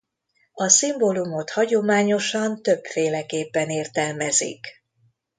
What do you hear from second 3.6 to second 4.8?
értelmezik.